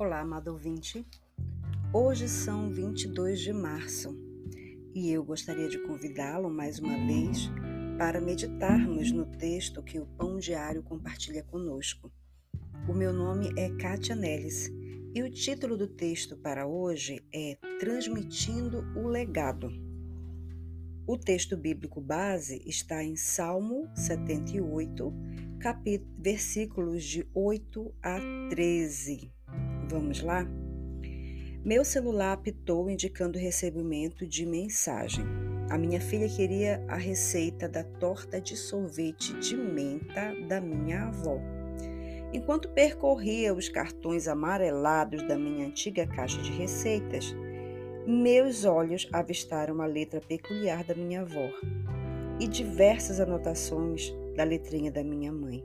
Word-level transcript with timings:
Olá, 0.00 0.20
amado 0.20 0.52
ouvinte. 0.52 1.06
Hoje 1.92 2.26
são 2.26 2.70
22 2.72 3.38
de 3.38 3.52
março 3.52 4.16
e 4.94 5.10
eu 5.10 5.22
gostaria 5.22 5.68
de 5.68 5.78
convidá-lo 5.80 6.48
mais 6.48 6.78
uma 6.78 6.96
vez 7.06 7.50
para 7.98 8.18
meditarmos 8.18 9.12
no 9.12 9.26
texto 9.26 9.82
que 9.82 10.00
o 10.00 10.06
Pão 10.06 10.38
Diário 10.38 10.82
compartilha 10.82 11.42
conosco. 11.42 12.10
O 12.88 12.94
meu 12.94 13.12
nome 13.12 13.50
é 13.58 13.68
Kátia 13.76 14.16
Nelis 14.16 14.72
e 15.14 15.22
o 15.22 15.30
título 15.30 15.76
do 15.76 15.86
texto 15.86 16.34
para 16.34 16.66
hoje 16.66 17.22
é 17.30 17.58
Transmitindo 17.78 18.78
o 18.96 19.06
Legado. 19.06 19.68
O 21.06 21.18
texto 21.18 21.58
bíblico 21.58 22.00
base 22.00 22.62
está 22.64 23.04
em 23.04 23.16
Salmo 23.16 23.86
78, 23.94 25.12
capítulo, 25.58 26.10
versículos 26.16 27.04
de 27.04 27.28
8 27.34 27.94
a 28.02 28.18
13. 28.48 29.30
Vamos 29.90 30.22
lá? 30.22 30.46
Meu 31.64 31.84
celular 31.84 32.34
apitou 32.34 32.88
indicando 32.88 33.36
recebimento 33.36 34.24
de 34.24 34.46
mensagem. 34.46 35.24
A 35.68 35.76
minha 35.76 36.00
filha 36.00 36.28
queria 36.28 36.80
a 36.86 36.94
receita 36.94 37.68
da 37.68 37.82
torta 37.82 38.40
de 38.40 38.56
sorvete 38.56 39.36
de 39.40 39.56
menta 39.56 40.32
da 40.46 40.60
minha 40.60 41.08
avó. 41.08 41.40
Enquanto 42.32 42.68
percorria 42.68 43.52
os 43.52 43.68
cartões 43.68 44.28
amarelados 44.28 45.26
da 45.26 45.36
minha 45.36 45.66
antiga 45.66 46.06
caixa 46.06 46.40
de 46.40 46.52
receitas, 46.52 47.34
meus 48.06 48.64
olhos 48.64 49.08
avistaram 49.12 49.74
uma 49.74 49.86
letra 49.86 50.20
peculiar 50.20 50.84
da 50.84 50.94
minha 50.94 51.22
avó 51.22 51.50
e 52.38 52.46
diversas 52.46 53.18
anotações 53.18 54.14
da 54.36 54.44
letrinha 54.44 54.92
da 54.92 55.02
minha 55.02 55.32
mãe. 55.32 55.64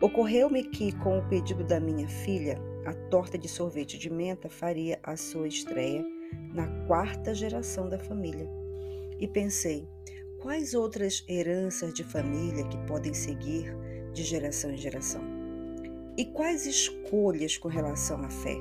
Ocorreu-me 0.00 0.64
que, 0.64 0.92
com 1.00 1.18
o 1.18 1.28
pedido 1.28 1.62
da 1.62 1.78
minha 1.78 2.08
filha, 2.08 2.58
a 2.84 2.92
torta 3.10 3.38
de 3.38 3.48
sorvete 3.48 3.98
de 3.98 4.10
menta 4.10 4.48
faria 4.48 4.98
a 5.02 5.16
sua 5.16 5.48
estreia 5.48 6.04
na 6.52 6.66
quarta 6.86 7.34
geração 7.34 7.88
da 7.88 7.98
família. 7.98 8.48
E 9.18 9.26
pensei, 9.26 9.88
quais 10.40 10.74
outras 10.74 11.24
heranças 11.28 11.94
de 11.94 12.04
família 12.04 12.66
que 12.68 12.78
podem 12.86 13.14
seguir 13.14 13.74
de 14.12 14.22
geração 14.22 14.70
em 14.70 14.76
geração? 14.76 15.22
E 16.16 16.26
quais 16.26 16.66
escolhas 16.66 17.56
com 17.56 17.68
relação 17.68 18.22
à 18.22 18.28
fé? 18.28 18.56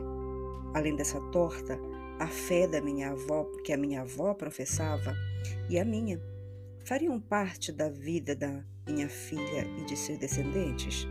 Além 0.73 0.95
dessa 0.95 1.19
torta, 1.31 1.77
a 2.19 2.27
fé 2.27 2.67
da 2.67 2.81
minha 2.81 3.11
avó, 3.11 3.45
que 3.63 3.73
a 3.73 3.77
minha 3.77 4.01
avó 4.01 4.33
professava, 4.33 5.13
e 5.69 5.77
a 5.77 5.85
minha, 5.85 6.21
fariam 6.85 7.19
parte 7.19 7.71
da 7.71 7.89
vida 7.89 8.35
da 8.35 8.63
minha 8.87 9.09
filha 9.09 9.67
e 9.79 9.85
de 9.85 9.95
seus 9.95 10.17
descendentes? 10.17 11.07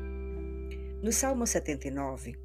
No 1.03 1.13
Salmo 1.13 1.47
79, 1.47 2.37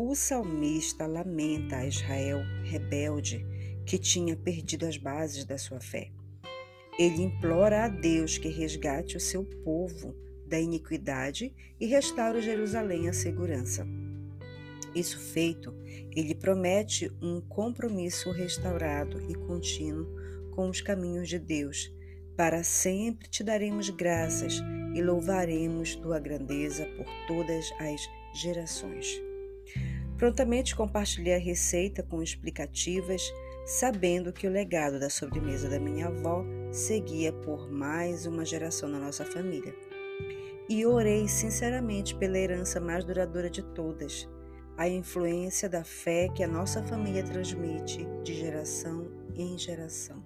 o 0.00 0.14
salmista 0.14 1.08
lamenta 1.08 1.78
a 1.78 1.86
Israel 1.86 2.38
rebelde 2.62 3.44
que 3.84 3.98
tinha 3.98 4.36
perdido 4.36 4.86
as 4.86 4.96
bases 4.96 5.44
da 5.44 5.58
sua 5.58 5.80
fé. 5.80 6.12
Ele 6.96 7.20
implora 7.22 7.84
a 7.84 7.88
Deus 7.88 8.38
que 8.38 8.46
resgate 8.46 9.16
o 9.16 9.20
seu 9.20 9.44
povo 9.64 10.14
da 10.46 10.58
iniquidade 10.58 11.52
e 11.80 11.86
restaure 11.86 12.40
Jerusalém 12.40 13.08
à 13.08 13.12
segurança. 13.12 13.84
Isso 14.94 15.18
feito, 15.18 15.74
ele 16.14 16.34
promete 16.34 17.10
um 17.20 17.40
compromisso 17.40 18.30
restaurado 18.30 19.20
e 19.28 19.34
contínuo 19.34 20.06
com 20.52 20.68
os 20.68 20.80
caminhos 20.80 21.28
de 21.28 21.40
Deus. 21.40 21.92
Para 22.36 22.62
sempre 22.62 23.28
te 23.28 23.42
daremos 23.42 23.90
graças 23.90 24.62
e 24.94 25.02
louvaremos 25.02 25.96
tua 25.96 26.20
grandeza 26.20 26.86
por 26.96 27.06
todas 27.26 27.68
as 27.80 28.00
gerações. 28.40 29.27
Prontamente 30.18 30.74
compartilhei 30.74 31.36
a 31.36 31.38
receita 31.38 32.02
com 32.02 32.20
explicativas, 32.20 33.22
sabendo 33.64 34.32
que 34.32 34.48
o 34.48 34.50
legado 34.50 34.98
da 34.98 35.08
sobremesa 35.08 35.68
da 35.68 35.78
minha 35.78 36.08
avó 36.08 36.44
seguia 36.72 37.32
por 37.32 37.70
mais 37.70 38.26
uma 38.26 38.44
geração 38.44 38.88
na 38.88 38.98
nossa 38.98 39.24
família. 39.24 39.72
E 40.68 40.84
orei 40.84 41.28
sinceramente 41.28 42.16
pela 42.16 42.36
herança 42.36 42.80
mais 42.80 43.04
duradoura 43.04 43.48
de 43.48 43.62
todas, 43.62 44.28
a 44.76 44.88
influência 44.88 45.68
da 45.68 45.84
fé 45.84 46.28
que 46.34 46.42
a 46.42 46.48
nossa 46.48 46.82
família 46.82 47.22
transmite 47.22 48.04
de 48.24 48.34
geração 48.34 49.08
em 49.36 49.56
geração. 49.56 50.22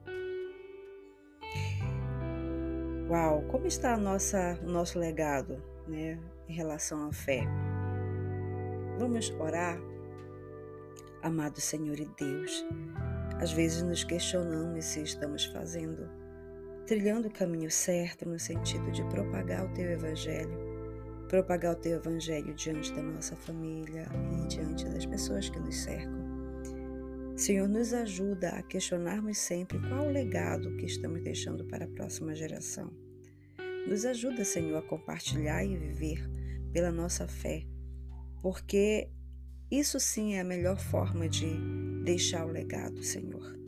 Uau, 3.10 3.42
como 3.42 3.66
está 3.66 3.94
nossa, 3.98 4.58
o 4.62 4.70
nosso 4.70 4.98
legado 4.98 5.62
né, 5.86 6.18
em 6.48 6.54
relação 6.54 7.06
à 7.06 7.12
fé? 7.12 7.46
Vamos 9.02 9.30
orar? 9.40 9.80
Amado 11.24 11.60
Senhor 11.60 11.98
e 11.98 12.08
Deus, 12.16 12.64
às 13.40 13.50
vezes 13.50 13.82
nos 13.82 14.04
questionamos 14.04 14.84
se 14.84 15.02
estamos 15.02 15.44
fazendo, 15.46 16.08
trilhando 16.86 17.26
o 17.26 17.32
caminho 17.32 17.68
certo 17.68 18.28
no 18.28 18.38
sentido 18.38 18.92
de 18.92 19.02
propagar 19.06 19.66
o 19.66 19.74
Teu 19.74 19.90
Evangelho, 19.90 20.56
propagar 21.28 21.72
o 21.72 21.80
Teu 21.80 21.96
Evangelho 21.96 22.54
diante 22.54 22.92
da 22.92 23.02
nossa 23.02 23.34
família 23.34 24.06
e 24.40 24.46
diante 24.46 24.84
das 24.84 25.04
pessoas 25.04 25.48
que 25.48 25.58
nos 25.58 25.82
cercam. 25.82 26.22
Senhor, 27.36 27.68
nos 27.68 27.92
ajuda 27.92 28.50
a 28.50 28.62
questionarmos 28.62 29.36
sempre 29.36 29.80
qual 29.80 30.06
o 30.06 30.12
legado 30.12 30.76
que 30.76 30.86
estamos 30.86 31.20
deixando 31.22 31.64
para 31.64 31.86
a 31.86 31.88
próxima 31.88 32.36
geração. 32.36 32.88
Nos 33.84 34.04
ajuda, 34.04 34.44
Senhor, 34.44 34.78
a 34.78 34.82
compartilhar 34.82 35.64
e 35.64 35.76
viver 35.76 36.24
pela 36.72 36.92
nossa 36.92 37.26
fé 37.26 37.66
porque 38.42 39.08
isso 39.70 39.98
sim 39.98 40.34
é 40.34 40.40
a 40.40 40.44
melhor 40.44 40.78
forma 40.78 41.28
de 41.28 41.46
deixar 42.04 42.44
o 42.44 42.50
legado, 42.50 43.02
Senhor. 43.02 43.58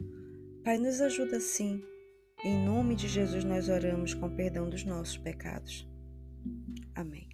Pai, 0.65 0.77
nos 0.77 1.01
ajuda 1.01 1.41
sim. 1.41 1.83
Em 2.45 2.62
nome 2.62 2.95
de 2.95 3.09
Jesus 3.09 3.45
nós 3.45 3.69
oramos 3.71 4.12
com 4.12 4.29
perdão 4.35 4.69
dos 4.69 4.85
nossos 4.85 5.17
pecados. 5.17 5.89
Amém. 6.95 7.29